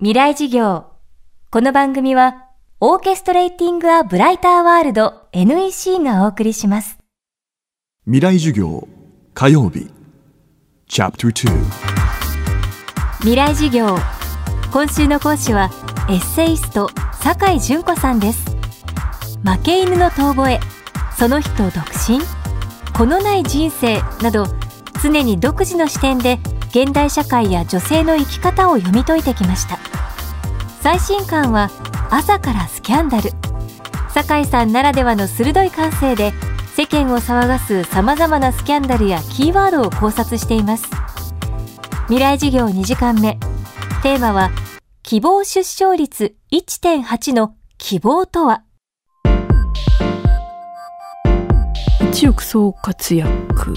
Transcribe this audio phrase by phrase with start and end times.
[0.00, 0.84] 未来事業。
[1.50, 2.44] この番組は、
[2.78, 6.98] オーケストレーティング・ア・ブライター・ワールド NEC がお送りします。
[8.04, 8.86] 未来授業
[9.34, 9.90] 火曜日
[10.86, 11.64] チャプター
[13.18, 13.96] 未来事業。
[14.72, 15.68] 今週の講師は、
[16.08, 16.88] エッセイスト、
[17.20, 18.56] 酒井純子さんです。
[19.44, 20.60] 負け犬の遠吠え、
[21.18, 21.74] その人独
[22.08, 22.20] 身、
[22.96, 24.46] このない人生など、
[25.02, 26.38] 常に独自の視点で
[26.68, 29.87] 現代社会や女性の生き方を読み解いてきました
[30.90, 31.70] 最新刊は
[32.08, 33.32] 朝からスキャンダル。
[34.08, 36.32] 酒井さんならではの鋭い感性で
[36.74, 40.88] 世間を騒がすさまざまなスキャンダルやキーワードを考察しています。
[42.06, 43.38] 未来事業2時間目。
[44.02, 44.50] テーマは
[45.02, 48.62] 希望出生率1.8の希望とは？
[52.10, 53.74] 一億総活躍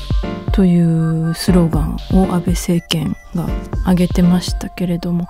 [0.53, 3.49] というスローガンを安倍政権が
[3.81, 5.27] 挙げてましたけれども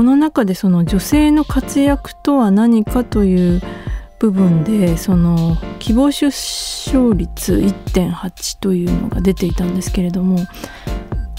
[0.00, 3.60] この中でその女性の活躍とは何かという
[4.18, 10.38] 部分でその希望出生率1.8というのが出ていたんですけれども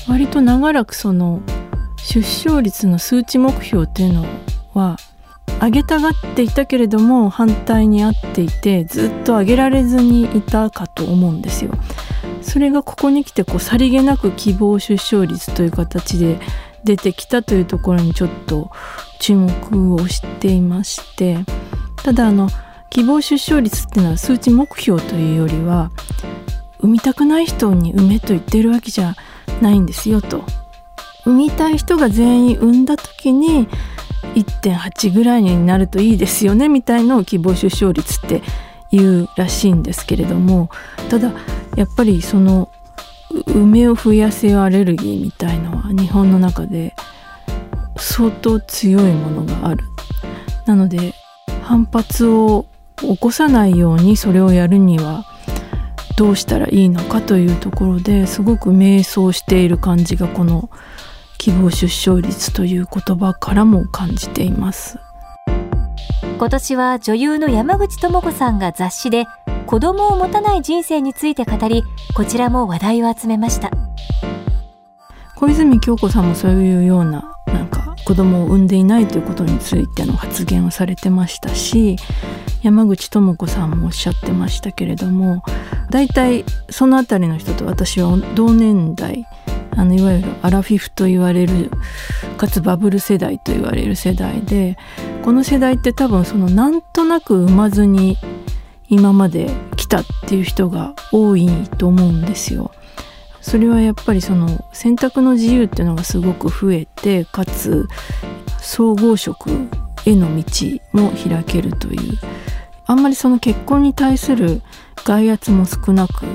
[0.08, 1.42] 割と長らくその
[1.98, 4.26] 出生率の数値目標っていうの
[4.76, 4.98] は
[5.60, 11.72] 上げたがっていたけれども反対にあっていてずっと上げられずにいたかと思うんですよ。
[12.44, 16.40] それがここに来てこうさりげなく希望出生率という形で
[16.84, 18.72] 出てきたというところにちょっと
[19.20, 21.40] 注目をしていまして
[22.04, 22.50] ただあの
[22.90, 25.92] 希望出生率っていうのは数値目標というよりは
[26.80, 29.16] 産みたくない人に産めと言ってるわけじゃ
[29.62, 30.44] ないんですよと。
[31.24, 33.68] 産みたい人が全員産んだ時に
[34.36, 38.42] 1.8ぐらいになるといいですよねみたいのを希望出生率って
[38.92, 40.70] 言うらしいんですけれども
[41.10, 41.32] ただ
[41.76, 42.70] やっぱりその
[43.48, 46.96] 梅を増やせアレルギーみたいのは日本の中で
[47.98, 49.84] 相当強いものがある。
[50.66, 51.14] なので
[51.64, 52.66] 反発を
[52.98, 55.26] 起こさないようにそれをやるには
[56.18, 60.70] どうしたらいいのかというところですごく迷走している感じがこの
[61.38, 65.00] 希望出生率という言葉からも感じています
[66.38, 69.26] 今年は女優の山口智子さんが雑誌で
[69.72, 73.72] 子供を持たない人生について語りこちらも話題を集めました。
[75.38, 81.96] 小泉京子さんもそういうようななんか子供を産んでいないということについての発言をされてましたし
[82.62, 85.42] 山口智子さんもおっしゃってましたけれども
[85.90, 89.26] 大体その辺りの人と私は同年代
[89.78, 91.72] あのいわゆるアラフィフと言われる
[92.38, 94.78] かつバブル世代と言われる世代で
[95.24, 98.18] この世代って多分そのなんとなく産まずに
[98.92, 102.72] 今まで来たっていう人が多いと思うんですよ。
[103.40, 107.88] それはやっぱりその選択の自由っていうのがすごく増えてかつ
[108.60, 109.50] 総合職
[110.06, 110.44] への道
[110.92, 112.20] も開けるという
[112.86, 114.62] あんまりその結婚に対する
[115.06, 116.26] 外圧も少なく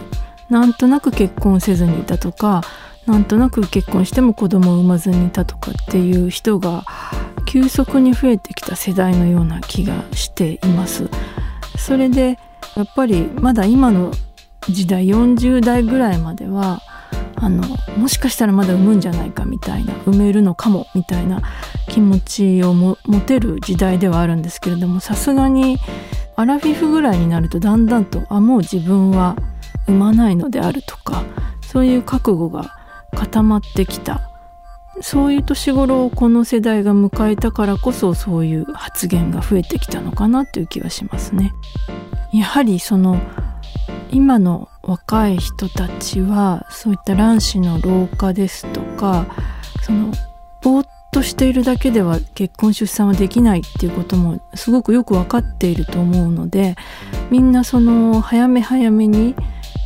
[0.48, 2.62] なんとなく結婚せずにいたとか
[3.04, 6.84] なんとなく結婚しても子供を産まずにいたとかっていう人が
[7.44, 11.08] 急速に増えてきた世代のような気がしています。
[11.78, 12.38] それで
[12.76, 14.12] やっぱりまだ今の
[14.68, 16.80] 時代40代ぐらいまでは
[17.36, 17.62] あの
[17.96, 21.42] もしかしたらまだ産むんじゃないかみたいな産めるのかもみたいな
[21.88, 25.78] 気持ちを持てる時代ではあるんですけれどもさすがに
[26.36, 29.36] アラフィフぐらいになるとだんだんとあもう自分は
[29.86, 31.22] 産まないのであるとか
[31.62, 32.76] そういう覚悟が
[33.12, 34.30] 固まってきた
[35.00, 41.52] そういう年頃をこの世代が迎えたからこそそういう発言が増えてきたのかなという気がしますね。
[42.36, 43.18] やはりその
[44.10, 49.26] 今の若い人たちはそういった卵子の老化ですとか
[49.82, 50.12] その
[50.62, 56.76] ぼーっとしているだけでは結婚出産はできないっていうこともすごくよく分かっていると思うので
[57.30, 59.34] みんなその早め早めに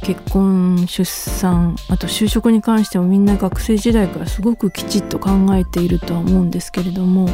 [0.03, 7.29] 結婚出産あと就職に関してもみんな学生時代からすごくきちっと考えているとは思うんですけれども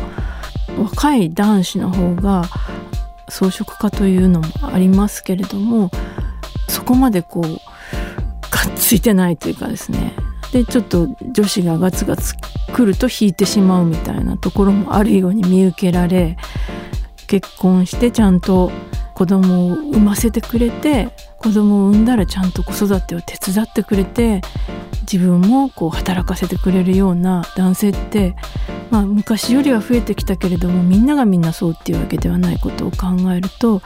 [0.78, 2.44] 若い男子の方が
[3.28, 5.90] 装飾家というのもありますけれども
[6.68, 7.58] そこまでこうがっ
[8.76, 10.14] ついてないというかですね。
[10.52, 12.34] でちょっと女子がガツガツ
[12.72, 16.36] 来ると引いてしまうみたいなところもあるように見受けられ
[17.26, 18.70] 結婚してちゃんと
[19.14, 21.08] 子供を産ませてくれて
[21.38, 24.40] 子供を産んだらちゃんと子育てを手伝ってくれて
[25.10, 28.34] 自分もこう働かせてくれるような男性って、
[28.90, 33.82] まあ、昔よりは増えてきたけれどもみんながみんなそうっていうわけではないことを考えると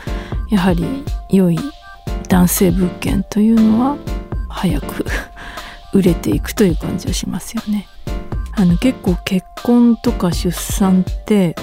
[0.50, 0.84] やはり
[1.30, 1.58] 良い
[2.28, 3.96] 男性物件というのは
[4.48, 5.06] 早く
[5.94, 7.86] 売れていくという感じはしますよね。
[8.52, 11.56] あの結構結婚とか出産って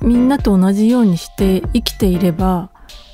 [0.00, 2.70] みんなと同じようにして生きていれば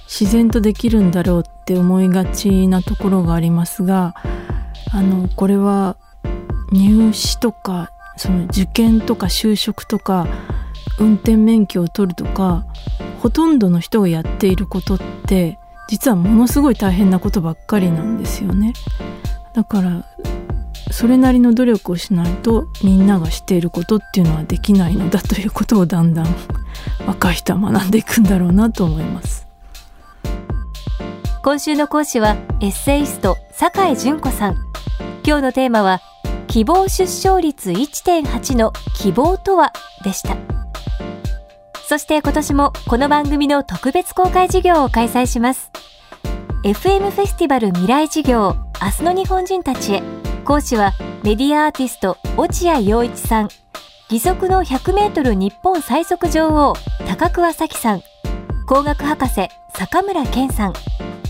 [0.07, 4.15] 自然とできるんだろうって思いがちなところがありますが
[4.93, 5.97] あのこれは
[6.73, 10.27] 入試とかその受験とか就職とか
[10.99, 12.67] 運転免許を取るとか
[13.21, 18.75] ほとんどの人がやっていることって実はものすごい大変なことばっかりなんですよね。
[19.55, 20.05] だから
[20.91, 26.27] それなりの努力をしないとみんながしていることっていうのはできないのだということをだんだん
[27.07, 29.47] 若い人は学んでいくんだろうなと思います。
[31.43, 34.57] 今週の講師はエッセイスト酒井純子さん。
[35.25, 36.01] 今日のテーマは
[36.49, 39.73] 希望出生率1.8の希望とは
[40.03, 40.37] でした。
[41.87, 45.71] そして今年もこの番組の特別公開授業を開催します。
[46.65, 50.03] FM フェスティバル未来授業明日の日本人たちへ。
[50.45, 50.93] 講師は
[51.23, 53.49] メディアアーティスト落合陽一さん。
[54.11, 56.73] 義足の 100m 日本最速女王
[57.07, 58.03] 高桑早紀さん。
[58.67, 60.73] 工学博士坂村健さん。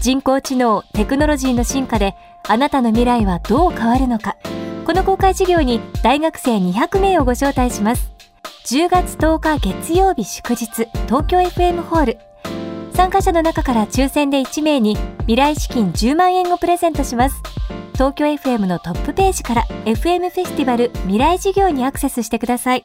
[0.00, 2.14] 人工知能テクノロジーの進化で
[2.46, 4.36] あなたの未来はどう変わるのか。
[4.88, 8.10] この公開授業に大学生200名をご招待します。
[8.64, 10.66] 10月10日月曜日祝日
[11.04, 12.18] 東京 FM ホール。
[12.94, 14.96] 参加者の中から抽選で1名に
[15.26, 17.42] 未来資金10万円をプレゼントします。
[17.92, 22.84] 東京 FM のトップページから FM フェスティバル未来事業にアクセスしてください。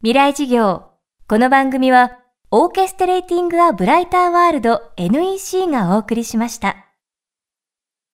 [0.00, 0.82] 未来事業
[1.28, 2.18] この番組は
[2.50, 6.85] オーケストレーティング・ア・ブライター・ワールド NEC がお送りしました。